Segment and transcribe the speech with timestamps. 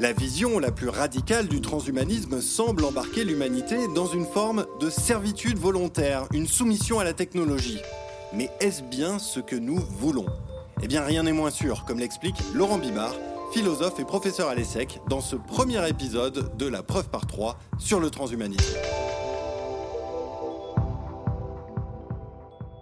[0.00, 5.56] La vision la plus radicale du transhumanisme semble embarquer l'humanité dans une forme de servitude
[5.56, 7.78] volontaire, une soumission à la technologie.
[8.32, 10.26] Mais est-ce bien ce que nous voulons?
[10.82, 13.14] Eh bien rien n'est moins sûr, comme l'explique Laurent Bibard,
[13.52, 18.00] philosophe et professeur à l'ESSEC, dans ce premier épisode de la preuve par trois sur
[18.00, 18.76] le transhumanisme.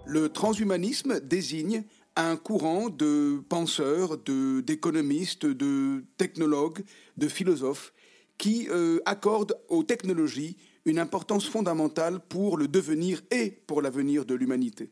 [0.07, 1.85] Le transhumanisme désigne
[2.17, 6.83] un courant de penseurs, d'économistes, de, technologues,
[7.17, 7.93] de philosophes
[8.39, 14.35] qui euh, accordent aux technologies une importance fondamentale pour le devenir et pour l'avenir de
[14.35, 14.91] l'humanité.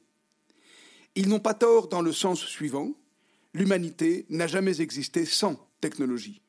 [1.16, 2.92] Ils n'ont pas tort dans le sens suivant,
[3.52, 6.40] l'humanité n'a jamais existé sans technologie.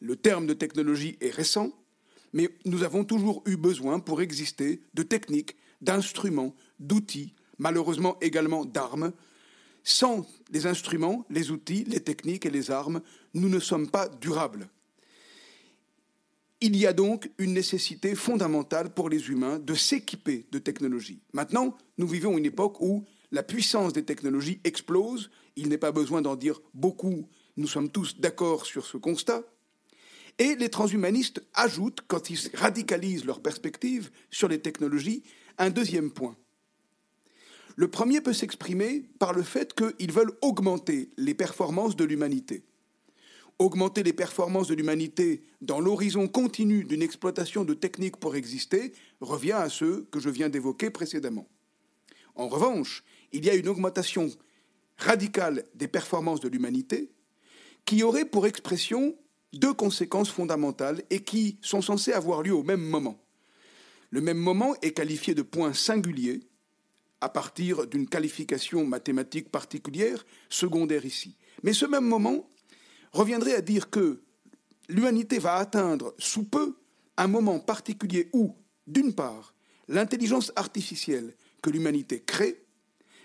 [0.00, 1.72] Le terme de technologie est récent,
[2.34, 9.12] mais nous avons toujours eu besoin pour exister de techniques, d'instruments, d'outils, malheureusement également d'armes,
[9.84, 13.02] sans les instruments, les outils, les techniques et les armes,
[13.34, 14.68] nous ne sommes pas durables.
[16.60, 21.20] Il y a donc une nécessité fondamentale pour les humains de s'équiper de technologies.
[21.34, 26.22] Maintenant, nous vivons une époque où la puissance des technologies explose, il n'est pas besoin
[26.22, 29.42] d'en dire beaucoup, nous sommes tous d'accord sur ce constat,
[30.38, 35.22] et les transhumanistes ajoutent, quand ils radicalisent leur perspective sur les technologies,
[35.58, 36.36] un deuxième point.
[37.76, 42.64] Le premier peut s'exprimer par le fait qu'ils veulent augmenter les performances de l'humanité.
[43.58, 49.52] Augmenter les performances de l'humanité dans l'horizon continu d'une exploitation de techniques pour exister revient
[49.52, 51.48] à ceux que je viens d'évoquer précédemment.
[52.36, 54.30] En revanche, il y a une augmentation
[54.96, 57.10] radicale des performances de l'humanité
[57.84, 59.16] qui aurait pour expression
[59.52, 63.20] deux conséquences fondamentales et qui sont censées avoir lieu au même moment.
[64.10, 66.40] Le même moment est qualifié de point singulier
[67.20, 71.36] à partir d'une qualification mathématique particulière, secondaire ici.
[71.62, 72.50] Mais ce même moment
[73.12, 74.22] reviendrait à dire que
[74.88, 76.76] l'humanité va atteindre sous peu
[77.16, 79.54] un moment particulier où, d'une part,
[79.88, 82.64] l'intelligence artificielle que l'humanité crée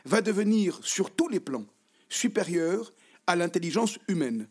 [0.06, 1.66] va devenir, sur tous les plans,
[2.08, 2.94] supérieure
[3.28, 4.48] à l'intelligence humaine.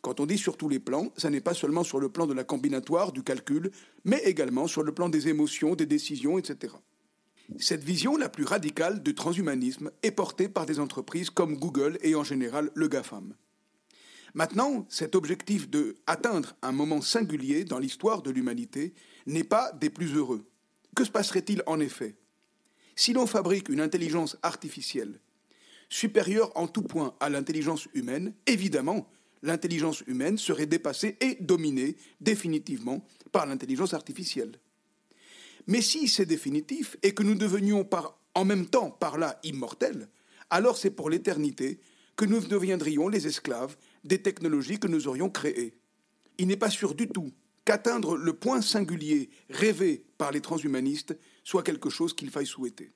[0.00, 2.34] Quand on dit sur tous les plans, ça n'est pas seulement sur le plan de
[2.34, 3.70] la combinatoire, du calcul,
[4.04, 6.74] mais également sur le plan des émotions, des décisions, etc.
[7.58, 12.14] Cette vision la plus radicale du transhumanisme est portée par des entreprises comme Google et
[12.14, 13.34] en général le GAFAM.
[14.34, 18.92] Maintenant, cet objectif de atteindre un moment singulier dans l'histoire de l'humanité
[19.26, 20.44] n'est pas des plus heureux.
[20.94, 22.16] Que se passerait-il en effet?
[22.96, 25.20] Si l'on fabrique une intelligence artificielle
[25.88, 29.08] supérieure en tout point à l'intelligence humaine, évidemment,
[29.42, 34.58] l'intelligence humaine serait dépassée et dominée définitivement par l'intelligence artificielle.
[35.66, 37.88] Mais si c'est définitif et que nous devenions
[38.34, 40.08] en même temps par là immortels,
[40.50, 41.80] alors c'est pour l'éternité
[42.16, 45.74] que nous deviendrions les esclaves des technologies que nous aurions créées.
[46.38, 47.32] Il n'est pas sûr du tout
[47.64, 52.92] qu'atteindre le point singulier rêvé par les transhumanistes soit quelque chose qu'il faille souhaiter.